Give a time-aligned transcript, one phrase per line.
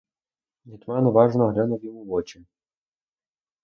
[0.65, 2.45] Гетьман уважно глянув йому в очі.